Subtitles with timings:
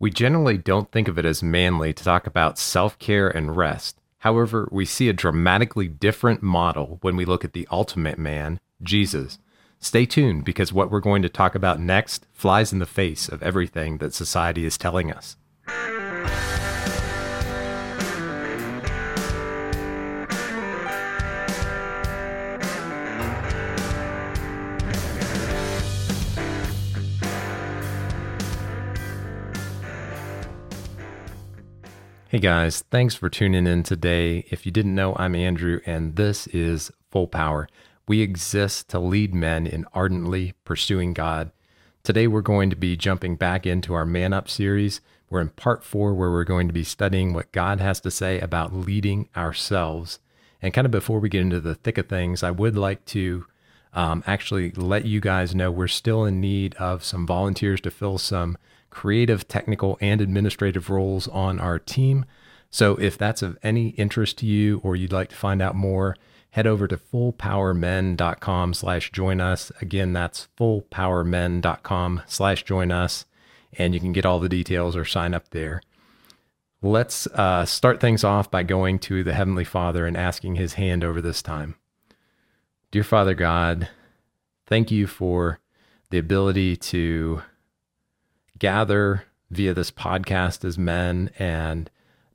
[0.00, 4.00] We generally don't think of it as manly to talk about self care and rest.
[4.20, 9.38] However, we see a dramatically different model when we look at the ultimate man, Jesus.
[9.78, 13.42] Stay tuned because what we're going to talk about next flies in the face of
[13.42, 15.36] everything that society is telling us.
[32.30, 34.44] Hey guys, thanks for tuning in today.
[34.50, 37.68] If you didn't know, I'm Andrew, and this is Full Power.
[38.06, 41.50] We exist to lead men in ardently pursuing God.
[42.04, 45.00] Today, we're going to be jumping back into our Man Up series.
[45.28, 48.38] We're in part four, where we're going to be studying what God has to say
[48.38, 50.20] about leading ourselves.
[50.62, 53.44] And kind of before we get into the thick of things, I would like to
[53.92, 58.18] um, actually let you guys know we're still in need of some volunteers to fill
[58.18, 58.56] some
[58.90, 62.24] creative, technical, and administrative roles on our team.
[62.70, 66.16] So if that's of any interest to you or you'd like to find out more,
[66.50, 69.72] head over to fullpowermen.com slash join us.
[69.80, 73.24] Again, that's fullpowermen.com slash join us.
[73.78, 75.80] And you can get all the details or sign up there.
[76.82, 81.04] Let's uh, start things off by going to the Heavenly Father and asking his hand
[81.04, 81.76] over this time.
[82.90, 83.88] Dear Father God,
[84.66, 85.60] thank you for
[86.08, 87.42] the ability to
[88.60, 91.90] gather via this podcast as men and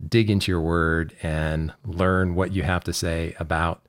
[0.05, 3.81] dig into your word and learn what you have to say about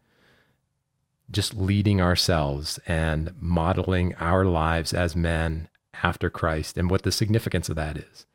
[1.28, 5.69] just leading ourselves and modeling our lives as men
[6.03, 8.27] after Christ and what the significance of that is.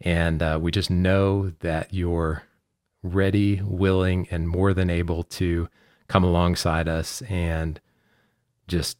[0.00, 2.42] And uh, we just know that you're
[3.02, 5.68] ready, willing, and more than able to
[6.08, 7.80] come alongside us and
[8.66, 8.98] just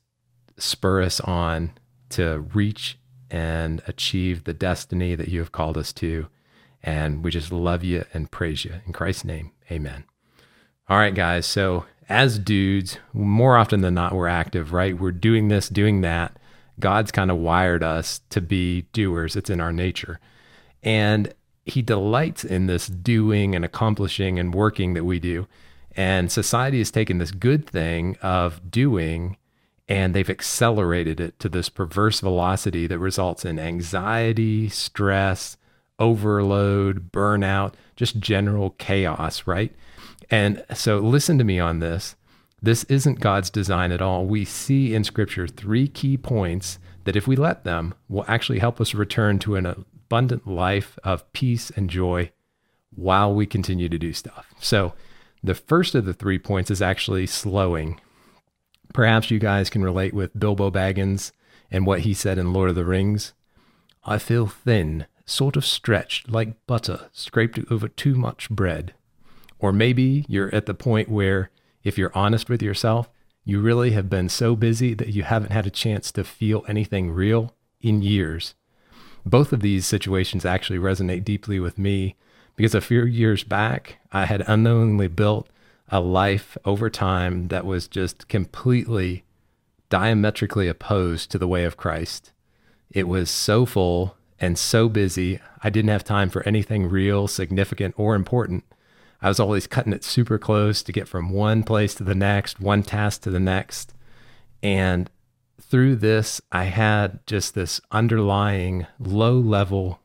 [0.56, 1.72] spur us on
[2.10, 2.98] to reach
[3.32, 6.28] and achieve the destiny that you have called us to.
[6.82, 8.74] And we just love you and praise you.
[8.86, 10.04] In Christ's name, amen.
[10.88, 11.46] All right, guys.
[11.46, 14.98] So, as dudes, more often than not, we're active, right?
[14.98, 16.36] We're doing this, doing that.
[16.78, 20.20] God's kind of wired us to be doers, it's in our nature.
[20.82, 21.32] And
[21.64, 25.46] He delights in this doing and accomplishing and working that we do.
[25.96, 29.36] And society has taken this good thing of doing
[29.92, 35.58] and they've accelerated it to this perverse velocity that results in anxiety, stress,
[35.98, 39.70] overload, burnout, just general chaos, right?
[40.30, 42.16] And so listen to me on this.
[42.62, 44.24] This isn't God's design at all.
[44.24, 48.80] We see in scripture three key points that if we let them will actually help
[48.80, 52.32] us return to an abundant life of peace and joy
[52.94, 54.54] while we continue to do stuff.
[54.58, 54.94] So
[55.44, 58.00] the first of the three points is actually slowing
[58.92, 61.32] Perhaps you guys can relate with Bilbo Baggins
[61.70, 63.32] and what he said in Lord of the Rings.
[64.04, 68.94] I feel thin, sort of stretched like butter scraped over too much bread.
[69.58, 71.50] Or maybe you're at the point where,
[71.84, 73.08] if you're honest with yourself,
[73.44, 77.10] you really have been so busy that you haven't had a chance to feel anything
[77.10, 78.54] real in years.
[79.24, 82.16] Both of these situations actually resonate deeply with me
[82.56, 85.48] because a few years back, I had unknowingly built
[85.92, 89.24] a life over time that was just completely
[89.90, 92.32] diametrically opposed to the way of Christ.
[92.90, 97.94] It was so full and so busy, I didn't have time for anything real, significant,
[97.96, 98.64] or important.
[99.20, 102.58] I was always cutting it super close to get from one place to the next,
[102.58, 103.94] one task to the next.
[104.62, 105.08] And
[105.60, 110.00] through this, I had just this underlying low level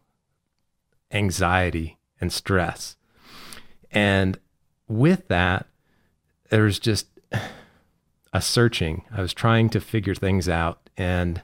[1.12, 2.96] anxiety and stress.
[3.90, 4.38] And
[4.88, 5.66] with that,
[6.50, 7.08] there was just
[8.34, 9.04] a searching.
[9.12, 11.42] I was trying to figure things out, and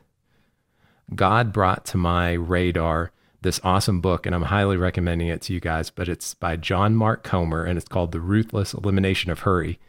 [1.13, 5.59] God brought to my radar this awesome book, and I'm highly recommending it to you
[5.59, 5.89] guys.
[5.89, 9.79] But it's by John Mark Comer, and it's called The Ruthless Elimination of Hurry.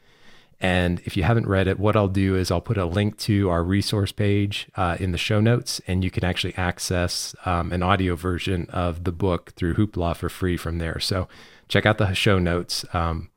[0.61, 3.51] And if you haven't read it, what I'll do is I'll put a link to
[3.51, 7.83] our resource page uh, in the show notes, and you can actually access um, an
[7.83, 11.01] audio version of the book through Hoopla for free from there.
[11.01, 11.29] So
[11.69, 12.85] check out the show notes.
[12.95, 13.31] Um,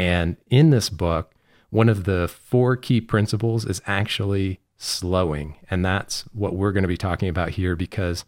[0.00, 1.34] and in this book,
[1.68, 5.56] one of the four key principles is actually slowing.
[5.70, 8.24] And that's what we're going to be talking about here because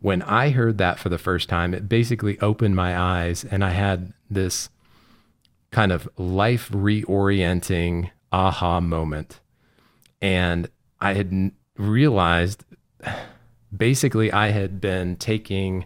[0.00, 3.70] when I heard that for the first time, it basically opened my eyes and I
[3.70, 4.68] had this
[5.70, 9.38] kind of life reorienting aha moment.
[10.20, 10.68] And
[11.00, 12.64] I had realized
[13.76, 15.84] basically I had been taking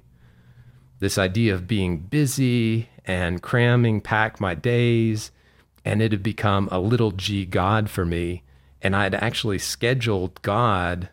[0.98, 5.32] this idea of being busy and cramming pack my days.
[5.84, 8.44] And it had become a little g God for me.
[8.80, 11.08] And I had actually scheduled God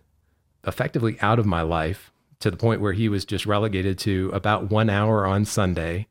[0.65, 4.69] effectively out of my life to the point where he was just relegated to about
[4.69, 6.05] one hour on Sunday,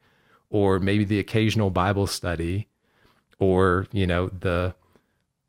[0.50, 2.66] or maybe the occasional Bible study,
[3.38, 4.74] or, you know, the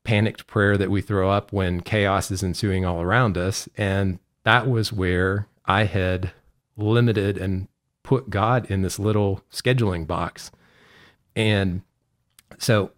[0.04, 3.68] panicked prayer that we throw up when chaos is ensuing all around us.
[3.76, 6.32] And that was where I had
[6.78, 7.68] limited and
[8.08, 10.50] put God in this little scheduling box.
[11.36, 11.82] And
[12.58, 12.92] so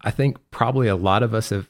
[0.00, 1.68] I think probably a lot of us have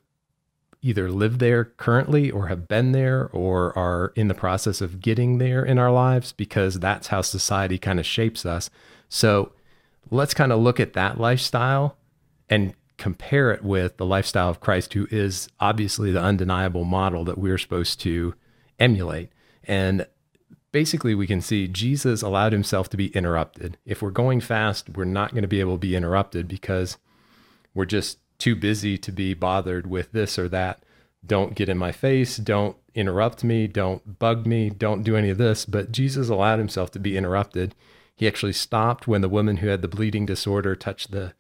[0.81, 5.39] either lived there currently or have been there or are in the process of getting
[5.39, 8.71] there in our lives because that's how society kind of shapes us.
[9.09, 9.51] So
[10.09, 11.97] let's kind of look at that lifestyle
[12.49, 17.37] and compare it with the lifestyle of Christ, who is obviously the undeniable model that
[17.37, 18.35] we're supposed to
[18.79, 19.31] emulate.
[19.65, 20.07] And
[20.73, 23.77] basically, we can see Jesus allowed himself to be interrupted.
[23.85, 26.99] If we're going fast, we're not going to be able to be interrupted because
[27.75, 30.83] we're just too busy to be bothered with this or that.
[31.25, 32.37] Don't get in my face.
[32.37, 33.67] Don't interrupt me.
[33.67, 34.71] Don't bug me.
[34.71, 35.65] Don't do any of this.
[35.65, 37.75] But Jesus allowed himself to be interrupted.
[38.17, 41.35] He actually stopped when the woman who had the bleeding disorder touched the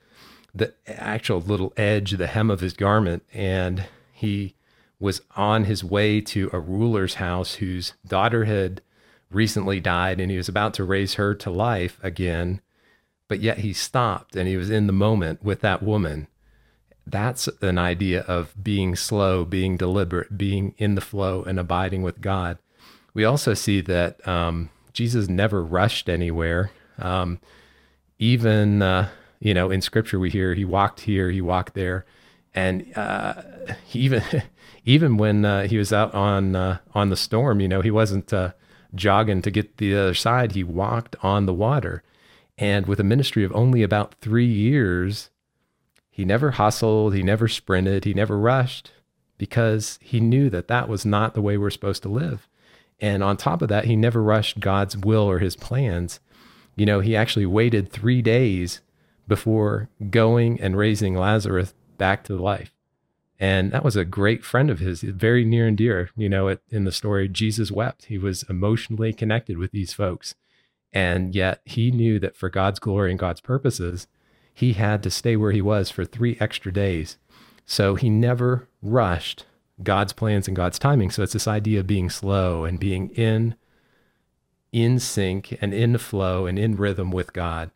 [0.52, 4.56] the actual little edge, the hem of his garment, and he
[4.98, 8.82] was on his way to a ruler's house whose daughter had
[9.30, 12.60] recently died and he was about to raise her to life again.
[13.28, 16.26] But yet he stopped and he was in the moment with that woman.
[17.06, 22.20] That's an idea of being slow, being deliberate, being in the flow and abiding with
[22.20, 22.58] God.
[23.14, 26.70] We also see that um, Jesus never rushed anywhere.
[26.98, 27.40] Um,
[28.18, 29.08] even uh,
[29.40, 32.04] you know, in scripture we hear he walked here, he walked there.
[32.54, 33.42] And uh,
[33.92, 34.22] even
[34.84, 38.32] even when uh, he was out on uh, on the storm, you know, he wasn't
[38.32, 38.52] uh,
[38.94, 40.52] jogging to get the other side.
[40.52, 42.02] He walked on the water.
[42.58, 45.30] And with a ministry of only about three years,
[46.10, 48.92] he never hustled, he never sprinted, he never rushed
[49.38, 52.46] because he knew that that was not the way we're supposed to live.
[53.00, 56.20] And on top of that, he never rushed God's will or his plans.
[56.76, 58.82] You know, he actually waited three days
[59.26, 62.74] before going and raising Lazarus back to life.
[63.40, 66.10] And that was a great friend of his, very near and dear.
[66.14, 68.04] You know, it, in the story, Jesus wept.
[68.04, 70.34] He was emotionally connected with these folks.
[70.92, 74.06] And yet he knew that for God's glory and God's purposes,
[74.52, 77.16] he had to stay where he was for three extra days.
[77.64, 79.46] So he never rushed
[79.82, 81.10] God's plans and God's timing.
[81.10, 83.54] So it's this idea of being slow and being in
[84.72, 87.70] in sync and in flow and in rhythm with God.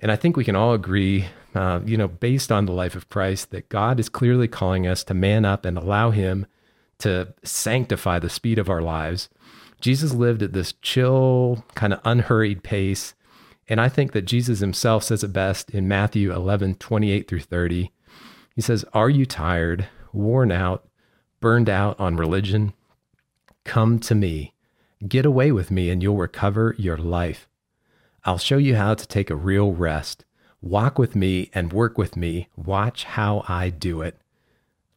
[0.00, 3.08] And I think we can all agree, uh, you know, based on the life of
[3.08, 6.46] Christ, that God is clearly calling us to man up and allow Him
[6.98, 9.28] to sanctify the speed of our lives.
[9.80, 13.14] Jesus lived at this chill, kind of unhurried pace.
[13.68, 17.92] And I think that Jesus himself says it best in Matthew 11, 28 through 30.
[18.54, 20.88] He says, Are you tired, worn out,
[21.40, 22.72] burned out on religion?
[23.64, 24.54] Come to me.
[25.06, 27.47] Get away with me, and you'll recover your life.
[28.28, 30.26] I'll show you how to take a real rest.
[30.60, 32.50] Walk with me and work with me.
[32.56, 34.20] Watch how I do it.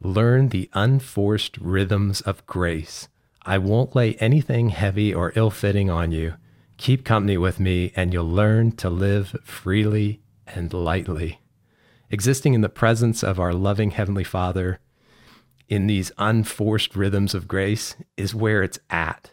[0.01, 3.07] Learn the unforced rhythms of grace.
[3.43, 6.33] I won't lay anything heavy or ill fitting on you.
[6.75, 11.39] Keep company with me, and you'll learn to live freely and lightly.
[12.09, 14.81] Existing in the presence of our loving Heavenly Father
[15.69, 19.31] in these unforced rhythms of grace is where it's at.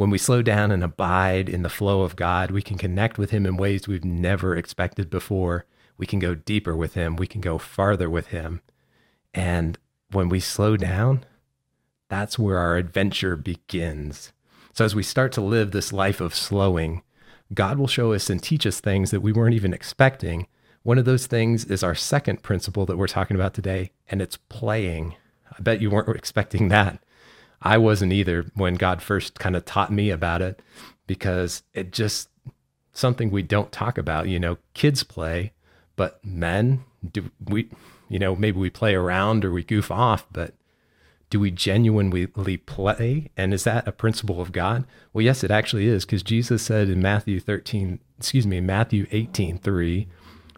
[0.00, 3.32] When we slow down and abide in the flow of God, we can connect with
[3.32, 5.66] Him in ways we've never expected before.
[5.98, 7.16] We can go deeper with Him.
[7.16, 8.62] We can go farther with Him.
[9.34, 9.76] And
[10.10, 11.26] when we slow down,
[12.08, 14.32] that's where our adventure begins.
[14.72, 17.02] So, as we start to live this life of slowing,
[17.52, 20.46] God will show us and teach us things that we weren't even expecting.
[20.82, 24.38] One of those things is our second principle that we're talking about today, and it's
[24.48, 25.16] playing.
[25.52, 27.04] I bet you weren't expecting that.
[27.62, 30.62] I wasn't either when God first kind of taught me about it
[31.06, 32.28] because it just
[32.92, 34.28] something we don't talk about.
[34.28, 35.52] You know, kids play,
[35.96, 37.68] but men do we,
[38.08, 40.54] you know, maybe we play around or we goof off, but
[41.30, 43.30] do we genuinely play?
[43.36, 44.84] And is that a principle of God?
[45.12, 49.58] Well, yes, it actually is because Jesus said in Matthew 13, excuse me, Matthew 18,
[49.58, 50.08] 3,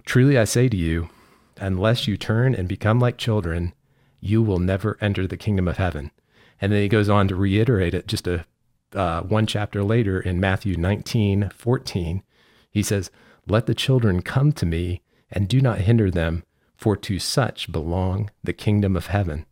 [0.04, 1.10] truly I say to you,
[1.58, 3.74] unless you turn and become like children,
[4.20, 6.10] you will never enter the kingdom of heaven.
[6.62, 8.46] And then he goes on to reiterate it just a
[8.94, 12.22] uh, one chapter later in Matthew 19, 14.
[12.70, 13.10] He says,
[13.48, 16.44] Let the children come to me and do not hinder them,
[16.76, 19.44] for to such belong the kingdom of heaven.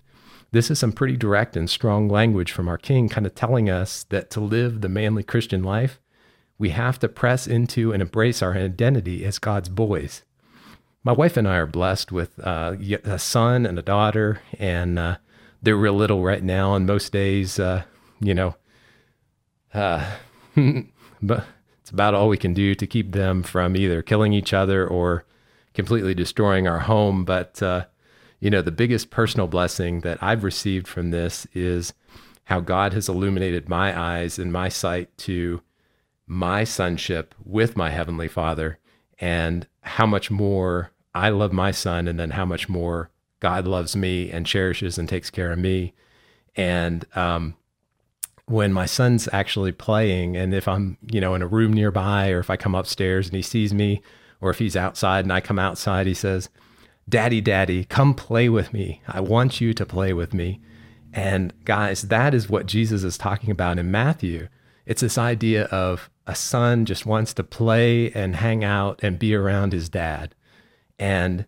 [0.52, 4.04] This is some pretty direct and strong language from our king, kind of telling us
[4.04, 6.00] that to live the manly Christian life,
[6.58, 10.22] we have to press into and embrace our identity as God's boys.
[11.02, 15.16] My wife and I are blessed with uh, a son and a daughter, and uh,
[15.62, 17.82] they're real little right now, and most days, uh,
[18.20, 18.54] you know,
[19.74, 20.16] uh,
[21.22, 21.44] but
[21.80, 25.24] it's about all we can do to keep them from either killing each other or
[25.74, 27.24] completely destroying our home.
[27.24, 27.86] But, uh,
[28.38, 31.92] you know, the biggest personal blessing that I've received from this is
[32.44, 35.62] how God has illuminated my eyes and my sight to
[36.26, 38.78] my sonship with my Heavenly Father
[39.18, 43.10] and how much more I love my son and then how much more
[43.40, 45.94] God loves me and cherishes and takes care of me.
[46.56, 47.56] And um,
[48.46, 52.38] when my son's actually playing, and if I'm, you know, in a room nearby, or
[52.38, 54.02] if I come upstairs and he sees me,
[54.40, 56.48] or if he's outside and I come outside, he says,
[57.08, 59.02] Daddy, Daddy, come play with me.
[59.08, 60.60] I want you to play with me.
[61.12, 64.48] And guys, that is what Jesus is talking about in Matthew.
[64.86, 69.34] It's this idea of a son just wants to play and hang out and be
[69.34, 70.34] around his dad.
[70.98, 71.46] And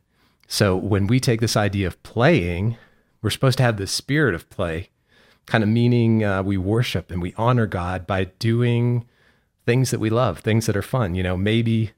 [0.52, 2.76] so when we take this idea of playing,
[3.22, 4.90] we're supposed to have the spirit of play,
[5.46, 9.06] kind of meaning uh, we worship and we honor God by doing
[9.64, 11.14] things that we love, things that are fun.
[11.14, 11.92] You know, maybe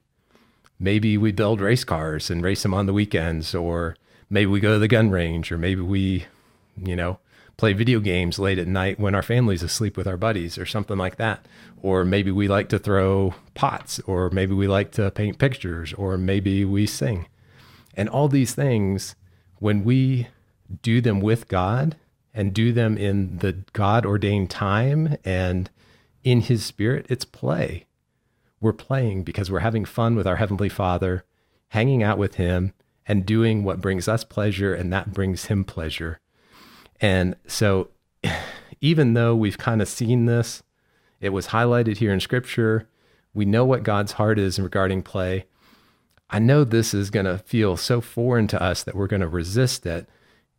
[0.79, 3.97] maybe we build race cars and race them on the weekends, or
[4.29, 6.23] maybe we go to the gun range, or maybe we,
[6.81, 7.19] you know,
[7.57, 10.97] play video games late at night when our family's asleep with our buddies, or something
[10.97, 11.45] like that.
[11.81, 16.17] Or maybe we like to throw pots, or maybe we like to paint pictures, or
[16.17, 17.27] maybe we sing.
[17.95, 19.15] And all these things,
[19.59, 20.27] when we
[20.81, 21.95] do them with God
[22.33, 25.69] and do them in the God ordained time and
[26.23, 27.85] in His Spirit, it's play.
[28.59, 31.23] We're playing because we're having fun with our Heavenly Father,
[31.69, 32.73] hanging out with Him,
[33.07, 36.19] and doing what brings us pleasure, and that brings Him pleasure.
[36.99, 37.89] And so,
[38.81, 40.63] even though we've kind of seen this,
[41.21, 42.89] it was highlighted here in Scripture.
[43.33, 45.45] We know what God's heart is regarding play.
[46.29, 49.27] I know this is going to feel so foreign to us that we're going to
[49.27, 50.07] resist it.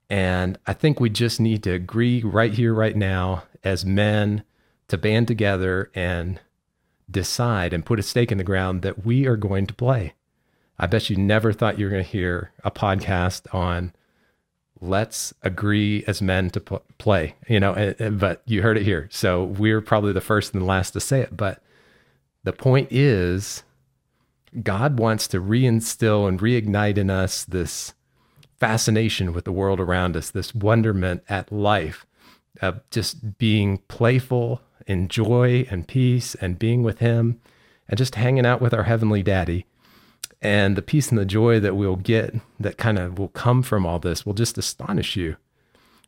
[0.09, 4.45] And I think we just need to agree right here, right now, as men,
[4.89, 6.41] to band together and
[7.11, 10.15] decide and put a stake in the ground that we are going to play.
[10.79, 13.93] I bet you never thought you were going to hear a podcast on
[14.81, 19.09] let's agree as men to play, you know, eh, eh, but you heard it here.
[19.11, 21.37] So we're probably the first and the last to say it.
[21.37, 21.63] But
[22.45, 23.63] the point is,
[24.63, 27.95] God wants to reinstill and reignite in us this
[28.59, 32.07] fascination with the world around us, this wonderment at life
[32.63, 37.41] of just being playful in joy and peace and being with Him
[37.89, 39.67] and just hanging out with our Heavenly Daddy.
[40.41, 43.85] And the peace and the joy that we'll get that kind of will come from
[43.85, 45.37] all this will just astonish you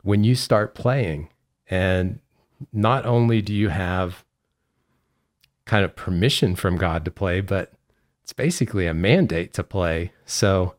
[0.03, 1.29] when you start playing.
[1.69, 2.19] And
[2.73, 4.23] not only do you have
[5.65, 7.73] kind of permission from God to play, but
[8.29, 10.11] it's basically a mandate to play.
[10.27, 10.75] So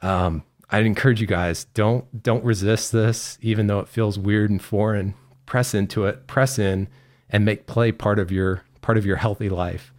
[0.00, 4.62] um, I'd encourage you guys don't don't resist this, even though it feels weird and
[4.62, 5.12] foreign.
[5.44, 6.88] Press into it, press in,
[7.28, 9.92] and make play part of your part of your healthy life.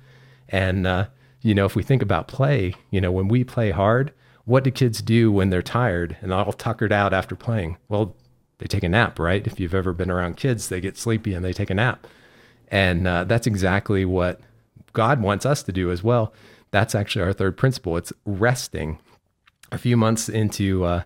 [0.48, 1.06] And uh,
[1.44, 4.12] you know, if we think about play, you know, when we play hard,
[4.46, 7.78] what do kids do when they're tired and all tuckered out after playing?
[7.88, 8.16] Well,
[8.58, 9.46] they take a nap, right?
[9.46, 12.08] If you've ever been around kids, they get sleepy and they take a nap.
[12.70, 14.42] And uh, that's exactly what
[14.94, 16.34] God wants us to do as well
[16.72, 17.98] that's actually our third principle.
[17.98, 19.00] It's resting.
[19.72, 21.04] A few months into uh,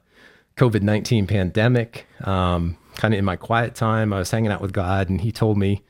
[0.56, 4.74] COVID nineteen pandemic, um, kind of in my quiet time, I was hanging out with
[4.74, 5.84] God, and He told me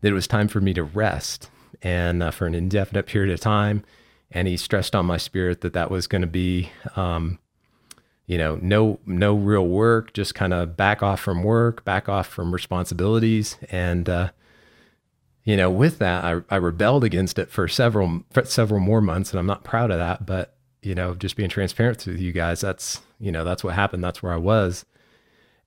[0.00, 1.50] that it was time for me to rest,
[1.82, 3.84] and uh, for an indefinite period of time.
[4.30, 7.38] And He stressed on my spirit that that was going to be, um,
[8.26, 12.26] you know, no no real work, just kind of back off from work, back off
[12.26, 14.30] from responsibilities, and uh,
[15.46, 19.30] you know, with that, I, I rebelled against it for several for several more months,
[19.30, 20.26] and I'm not proud of that.
[20.26, 24.02] But you know, just being transparent with you guys, that's you know, that's what happened.
[24.02, 24.84] That's where I was,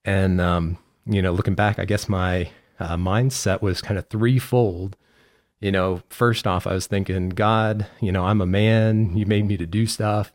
[0.03, 4.97] and um, you know, looking back, I guess my uh, mindset was kind of threefold.
[5.61, 9.15] You know, first off, I was thinking, God, you know, I'm a man.
[9.15, 10.33] You made me to do stuff.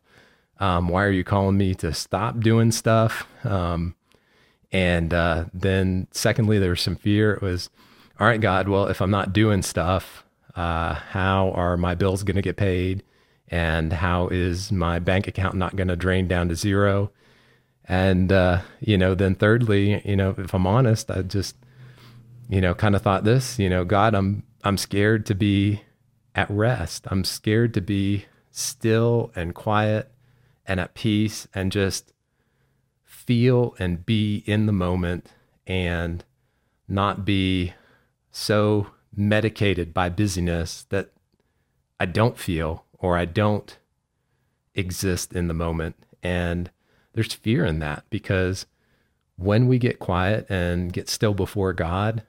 [0.59, 3.27] Um, why are you calling me to stop doing stuff?
[3.45, 3.95] Um,
[4.73, 7.35] and uh, then, secondly, there was some fear.
[7.35, 7.69] It was
[8.21, 12.37] all right, God, well, if I'm not doing stuff, uh, how are my bills going
[12.37, 13.03] to get paid?
[13.49, 17.11] And how is my bank account not going to drain down to zero?
[17.87, 21.57] And, uh, you know, then thirdly, you know, if I'm honest, I just,
[22.49, 25.83] you know, kind of thought this, you know, God, I'm, I'm scared to be
[26.35, 27.07] at rest.
[27.11, 30.11] I'm scared to be still and quiet
[30.67, 32.13] and at peace and just
[33.05, 35.29] feel and be in the moment
[35.67, 36.25] and
[36.89, 37.75] not be
[38.37, 41.13] so medicated by busyness that
[42.01, 43.79] I don't feel or I don't
[44.75, 45.95] exist in the moment.
[46.21, 46.69] And
[47.13, 48.67] there's fear in that because
[49.37, 52.25] when we get quiet and get still before God,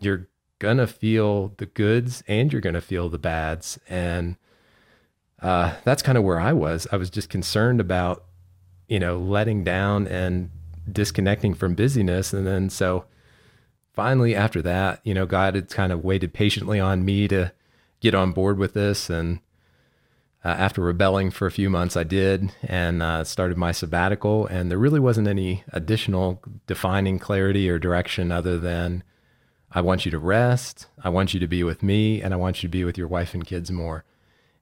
[0.00, 0.28] you're
[0.58, 3.78] going to feel the goods and you're going to feel the bads.
[3.90, 4.36] And
[5.42, 6.86] uh, that's kind of where I was.
[6.90, 8.24] I was just concerned about,
[8.88, 10.50] you know, letting down and
[10.90, 12.32] disconnecting from busyness.
[12.32, 13.04] And then so
[13.92, 17.52] finally, after that, you know, God had kind of waited patiently on me to
[18.00, 19.08] get on board with this.
[19.10, 19.40] And
[20.44, 24.46] uh, after rebelling for a few months, I did and uh, started my sabbatical.
[24.46, 29.04] And there really wasn't any additional defining clarity or direction other than
[29.74, 32.62] I want you to rest, I want you to be with me, and I want
[32.62, 34.04] you to be with your wife and kids more.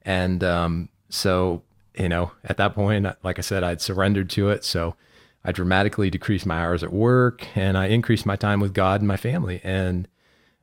[0.02, 1.62] And um, so,
[1.96, 4.64] you know, at that point, like I said, I'd surrendered to it.
[4.64, 4.94] So
[5.44, 9.08] I dramatically decreased my hours at work and I increased my time with God and
[9.08, 9.60] my family.
[9.64, 10.06] And,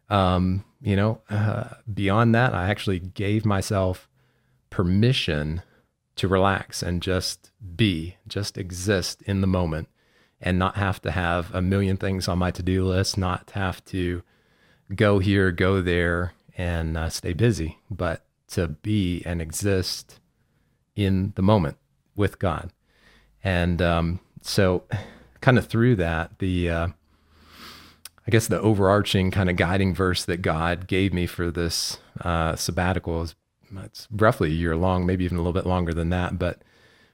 [0.10, 4.07] um, you know, uh, beyond that, I actually gave myself
[4.69, 5.63] permission
[6.17, 9.88] to relax and just be, just exist in the moment
[10.39, 13.84] and not have to have a million things on my to do list, not have
[13.86, 14.22] to
[14.96, 20.19] go here, go there, and uh, stay busy, but to be and exist
[20.96, 21.77] in the moment
[22.15, 22.72] with God.
[23.43, 24.84] And um, so,
[25.42, 26.88] kind of through that, the uh,
[28.27, 32.56] I guess the overarching kind of guiding verse that God gave me for this uh,
[32.56, 33.36] sabbatical is
[33.84, 36.39] it's roughly a year long, maybe even a little bit longer than that.
[36.39, 36.62] But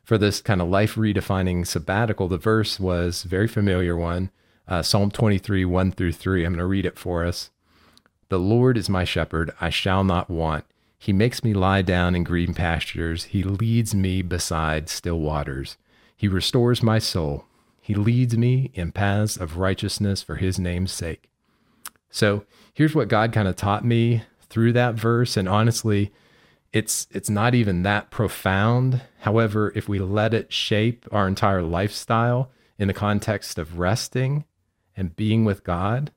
[0.04, 4.30] for this kind of life redefining sabbatical, the verse was very familiar one,
[4.68, 6.46] uh, Psalm 23, 1 through 3.
[6.46, 7.50] I'm going to read it for us.
[8.30, 10.66] The Lord is my shepherd, I shall not want.
[11.00, 13.26] He makes me lie down in green pastures.
[13.26, 15.78] He leads me beside still waters.
[16.24, 17.44] He restores my soul.
[17.82, 21.30] He leads me in paths of righteousness for his name's sake.
[22.10, 25.36] So here's what God kind of taught me through that verse.
[25.36, 26.14] And honestly,
[26.72, 29.02] it's it's not even that profound.
[29.20, 32.50] However, if we let it shape our entire lifestyle
[32.80, 34.46] in the context of resting
[34.96, 36.10] and being with God,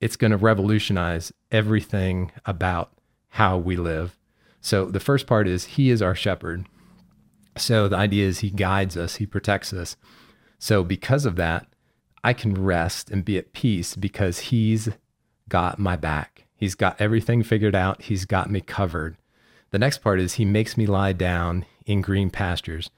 [0.00, 2.90] it's going to revolutionize everything about
[3.28, 4.18] how we live.
[4.60, 6.66] So the first part is He is our shepherd.
[7.56, 9.96] So the idea is He guides us, He protects us.
[10.58, 11.66] So because of that,
[12.22, 14.88] I can rest and be at peace because He's
[15.48, 16.46] got my back.
[16.56, 19.16] He's got everything figured out, He's got me covered.
[19.70, 22.90] The next part is He makes me lie down in green pastures.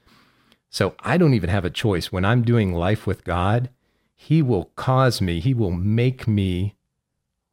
[0.69, 2.11] So I don't even have a choice.
[2.11, 3.69] When I'm doing life with God,
[4.15, 6.75] He will cause me, He will make me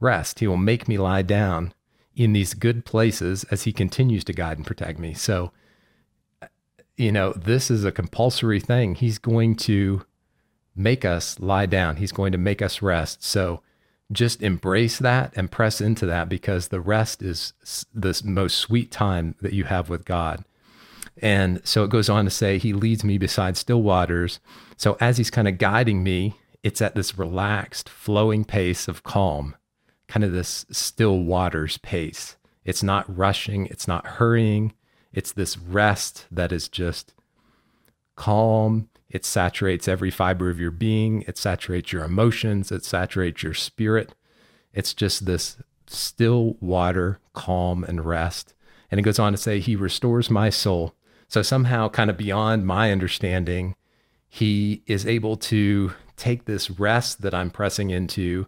[0.01, 0.39] rest.
[0.39, 1.73] He will make me lie down
[2.15, 5.15] in these good places as he continues to guide and protect me.
[5.15, 5.53] So,
[6.97, 8.95] you know, this is a compulsory thing.
[8.95, 10.05] He's going to
[10.77, 13.23] make us lie down, he's going to make us rest.
[13.23, 13.63] So,
[14.13, 17.55] just embrace that and press into that because the rest is
[17.95, 20.45] the most sweet time that you have with God.
[21.23, 24.41] And so it goes on to say, He leads me beside still waters.
[24.77, 29.57] So as He's kind of guiding me, it's at this relaxed, flowing pace of calm
[30.09, 32.37] kind of this still waters pace.
[32.65, 34.73] It's not rushing, it's not hurrying.
[35.15, 37.15] It's this rest that is just
[38.17, 38.89] calm.
[39.09, 44.15] It saturates every fiber of your being, it saturates your emotions, it saturates your spirit.
[44.73, 48.55] It's just this still water, calm, and rest.
[48.91, 50.95] And it goes on to say, He restores my soul.
[51.29, 53.77] So, somehow, kind of beyond my understanding,
[54.29, 58.47] He is able to take this rest that I'm pressing into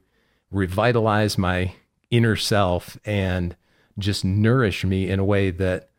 [0.50, 1.74] revitalize my
[2.11, 3.57] inner self and
[3.98, 5.90] just nourish me in a way that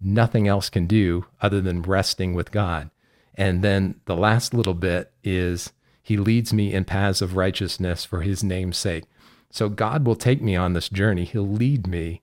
[0.00, 2.90] nothing else can do other than resting with God.
[3.34, 8.22] And then the last little bit is he leads me in paths of righteousness for
[8.22, 9.04] his name's sake.
[9.50, 11.24] So God will take me on this journey.
[11.24, 12.22] He'll lead me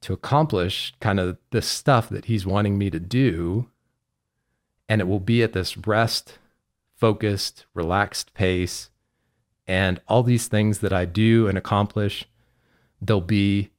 [0.00, 3.70] to accomplish kind of the stuff that he's wanting me to do.
[4.88, 6.38] And it will be at this rest,
[6.96, 8.90] focused, relaxed pace
[9.66, 12.24] and all these things that I do and accomplish,
[13.00, 13.70] they'll be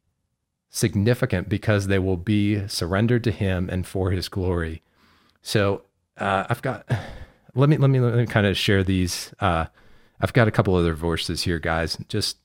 [0.76, 4.82] significant because they will be surrendered to Him and for His glory.
[5.42, 5.84] So
[6.18, 6.88] uh, I've got.
[7.58, 9.34] Let me let me let me kind of share these.
[9.40, 9.68] Uh,
[10.20, 11.98] I've got a couple other verses here, guys.
[12.10, 12.36] Just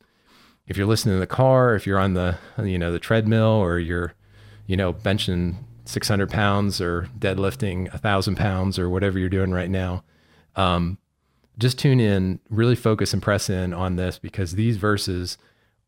[0.68, 3.80] if you're listening in the car, if you're on the you know the treadmill, or
[3.80, 4.14] you're
[4.68, 9.68] you know benching 600 pounds or deadlifting a thousand pounds or whatever you're doing right
[9.68, 10.04] now.
[10.54, 10.98] Um,
[11.58, 15.38] just tune in, really focus and press in on this because these verses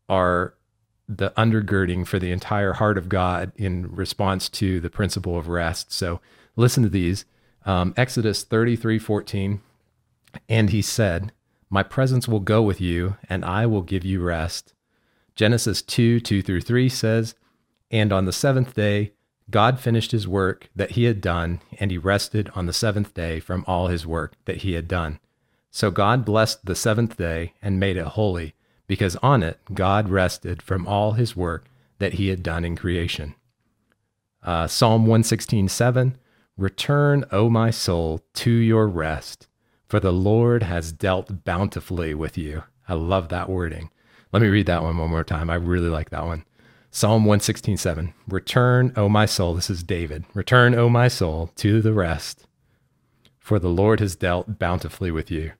[0.09, 0.53] are
[1.07, 5.91] the undergirding for the entire heart of God in response to the principle of rest.
[5.91, 6.21] So
[6.55, 7.25] listen to these.
[7.65, 9.61] Um, Exodus 33 14.
[10.49, 11.31] And he said,
[11.69, 14.73] My presence will go with you, and I will give you rest.
[15.35, 17.35] Genesis 2 2 through 3 says,
[17.91, 19.13] And on the seventh day,
[19.49, 23.39] God finished his work that he had done, and he rested on the seventh day
[23.39, 25.19] from all his work that he had done.
[25.69, 28.53] So God blessed the seventh day and made it holy,
[28.87, 31.65] because on it God rested from all his work
[31.99, 33.35] that he had done in creation.
[34.41, 36.15] Uh, Psalm 116:7
[36.57, 39.47] Return, O my soul, to your rest,
[39.87, 42.63] for the Lord has dealt bountifully with you.
[42.87, 43.89] I love that wording.
[44.31, 45.49] Let me read that one one more time.
[45.49, 46.43] I really like that one.
[46.91, 50.25] Psalm 116:7 Return, O my soul, this is David.
[50.33, 52.45] Return, O my soul, to the rest,
[53.39, 55.53] for the Lord has dealt bountifully with you.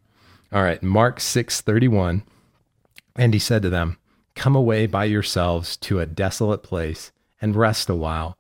[0.52, 2.22] All right, Mark 6:31
[3.16, 3.98] And he said to them,
[4.36, 8.38] Come away by yourselves to a desolate place and rest a while,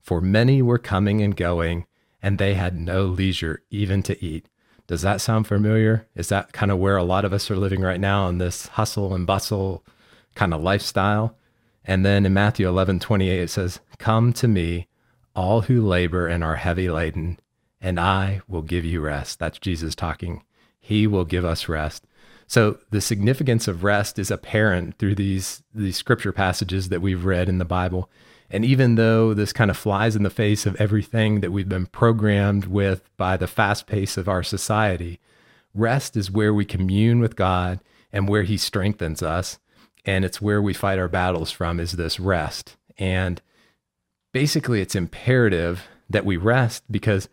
[0.00, 1.86] for many were coming and going,
[2.22, 4.46] and they had no leisure even to eat.
[4.86, 6.06] Does that sound familiar?
[6.14, 8.66] Is that kind of where a lot of us are living right now in this
[8.66, 9.84] hustle and bustle
[10.34, 11.36] kind of lifestyle?
[11.84, 14.88] And then in Matthew 11, 28, it says, Come to me,
[15.34, 17.40] all who labor and are heavy laden,
[17.80, 19.38] and I will give you rest.
[19.38, 20.44] That's Jesus talking.
[20.78, 22.06] He will give us rest.
[22.52, 27.48] So the significance of rest is apparent through these, these scripture passages that we've read
[27.48, 28.10] in the Bible.
[28.50, 31.86] And even though this kind of flies in the face of everything that we've been
[31.86, 35.18] programmed with by the fast pace of our society,
[35.72, 37.80] rest is where we commune with God
[38.12, 39.58] and where He strengthens us
[40.04, 43.40] and it's where we fight our battles from is this rest and
[44.34, 47.30] basically it's imperative that we rest because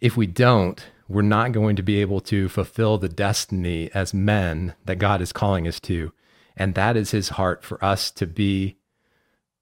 [0.00, 4.74] if we don't we're not going to be able to fulfill the destiny as men
[4.84, 6.12] that God is calling us to.
[6.56, 8.76] And that is his heart for us to be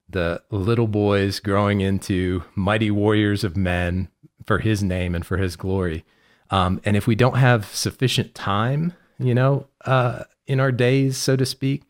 [0.09, 4.09] the little boys growing into mighty warriors of men
[4.45, 6.05] for his name and for his glory.
[6.51, 11.37] Um, and if we don't have sufficient time you know uh, in our days so
[11.37, 11.83] to speak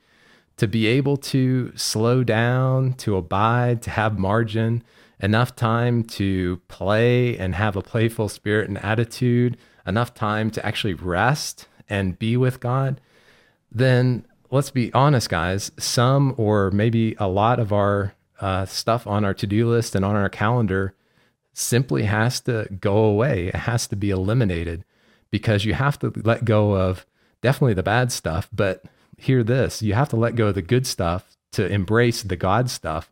[0.56, 4.82] to be able to slow down, to abide, to have margin,
[5.20, 10.94] enough time to play and have a playful spirit and attitude, enough time to actually
[10.94, 13.00] rest and be with God,
[13.70, 19.24] then let's be honest, guys, some or maybe a lot of our uh, stuff on
[19.24, 20.94] our to do list and on our calendar
[21.52, 23.48] simply has to go away.
[23.48, 24.84] It has to be eliminated
[25.30, 27.06] because you have to let go of
[27.40, 28.84] definitely the bad stuff, but
[29.18, 32.68] hear this you have to let go of the good stuff to embrace the God
[32.68, 33.10] stuff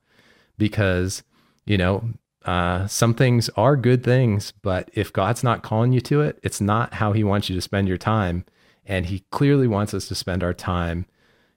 [0.59, 1.23] because,
[1.67, 2.11] you know,
[2.45, 6.61] uh, some things are good things, but if God's not calling you to it, it's
[6.61, 8.45] not how He wants you to spend your time.
[8.85, 11.07] And He clearly wants us to spend our time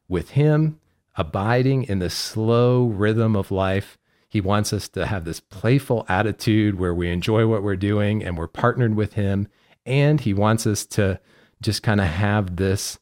[0.08, 0.80] with Him,
[1.16, 3.98] abiding in the slow rhythm of life.
[4.30, 8.38] He wants us to have this playful attitude where we enjoy what we're doing and
[8.38, 9.50] we're partnered with Him.
[9.86, 11.20] And He wants us to
[11.62, 12.98] just kind of have this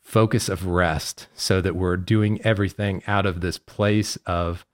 [0.00, 4.64] focus of rest so that we're doing everything out of this place of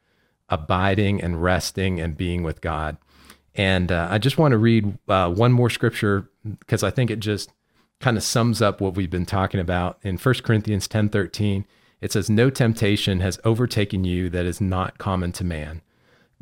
[0.49, 2.97] abiding and resting and being with God.
[3.55, 6.29] And uh, I just want to read uh, one more scripture
[6.59, 7.51] because I think it just
[8.01, 11.65] kind of sums up what we've been talking about in 1 Corinthians 10 13.
[12.01, 15.81] It says, No temptation has overtaken you that is not common to man.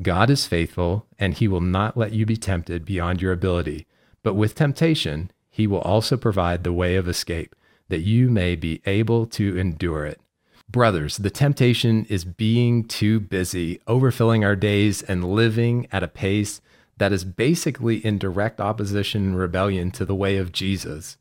[0.03, 3.87] God is faithful, and he will not let you be tempted beyond your ability.
[4.25, 7.55] But with temptation, he will also provide the way of escape
[7.88, 10.21] that you may be able to endure it.
[10.68, 16.61] Brothers, the temptation is being too busy, overfilling our days, and living at a pace
[16.96, 21.16] that is basically in direct opposition and rebellion to the way of Jesus.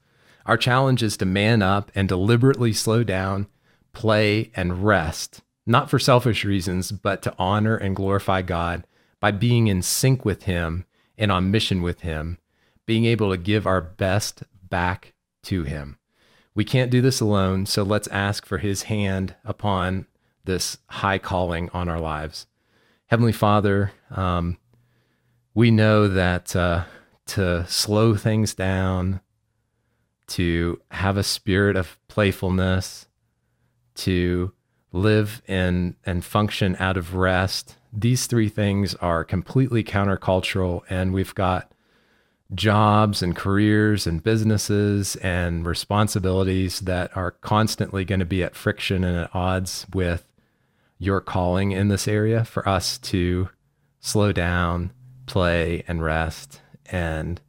[0.46, 3.48] Our challenge is to man up and deliberately slow down,
[3.92, 8.86] play, and rest, not for selfish reasons, but to honor and glorify God
[9.20, 10.86] by being in sync with Him
[11.18, 12.38] and on mission with Him,
[12.86, 15.98] being able to give our best back to Him.
[16.56, 20.06] We can't do this alone, so let's ask for his hand upon
[20.46, 22.46] this high calling on our lives.
[23.08, 24.58] Heavenly Father, um,
[25.54, 26.84] we know that uh,
[27.28, 29.22] to slow things down,
[30.28, 33.08] to have a spirit of playfulness,
[33.96, 34.54] to
[34.92, 41.36] live in and function out of rest, these three things are completely countercultural, and we've
[41.36, 41.72] got
[42.56, 49.04] jobs and careers and businesses and responsibilities that are constantly going to be at friction
[49.04, 50.26] and at odds with
[51.00, 53.50] your calling in this area for us to
[54.00, 54.92] slow down,
[55.26, 56.62] play, and rest.
[56.86, 57.42] And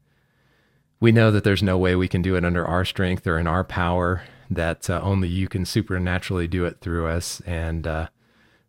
[1.01, 3.47] we know that there's no way we can do it under our strength or in
[3.47, 8.09] our power, that uh, only you can supernaturally do it through us, and uh,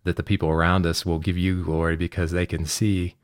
[0.04, 3.16] that the people around us will give you glory because they can see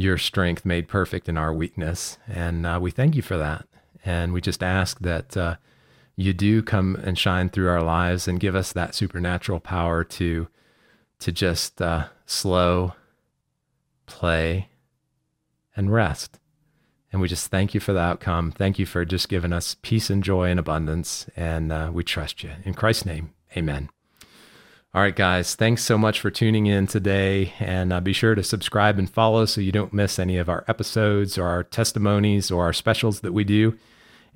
[0.00, 2.16] your strength made perfect in our weakness.
[2.26, 3.66] And uh, we thank you for that.
[4.02, 5.56] And we just ask that uh,
[6.16, 10.48] you do come and shine through our lives and give us that supernatural power to
[11.18, 12.94] to just uh, slow,
[14.06, 14.70] play,
[15.76, 16.38] and rest.
[17.12, 18.52] And we just thank you for the outcome.
[18.52, 21.26] Thank you for just giving us peace and joy and abundance.
[21.36, 22.52] And uh, we trust you.
[22.64, 23.90] In Christ's name, amen.
[24.92, 27.52] All right, guys, thanks so much for tuning in today.
[27.60, 30.64] And uh, be sure to subscribe and follow so you don't miss any of our
[30.66, 33.78] episodes or our testimonies or our specials that we do.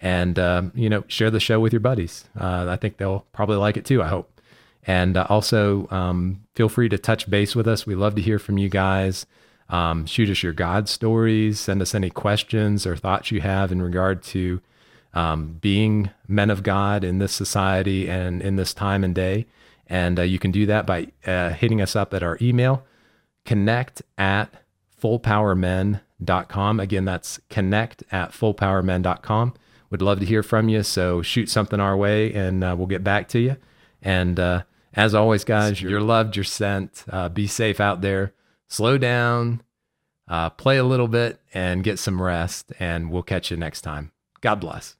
[0.01, 2.27] And, um, you know, share the show with your buddies.
[2.39, 4.41] Uh, I think they'll probably like it too, I hope.
[4.87, 7.85] And uh, also, um, feel free to touch base with us.
[7.85, 9.27] We love to hear from you guys.
[9.71, 11.59] Um, shoot us your God stories.
[11.59, 14.61] Send us any questions or thoughts you have in regard to
[15.15, 19.47] um, being men of God in this society and in this time and day.
[19.87, 22.85] And uh, you can do that by uh, hitting us up at our email,
[23.45, 24.55] connect at
[25.01, 26.81] fullpowermen.com.
[26.81, 29.55] Again, that's connect at fullpowermen.com.
[29.91, 30.83] Would love to hear from you.
[30.83, 33.57] So shoot something our way and uh, we'll get back to you.
[34.03, 34.63] And uh,
[34.95, 37.05] as always, guys, you're loved, you're sent.
[37.09, 38.33] Uh, be safe out there.
[38.69, 39.63] Slow down,
[40.29, 42.73] uh, play a little bit, and get some rest.
[42.79, 44.13] And we'll catch you next time.
[44.41, 44.97] God bless.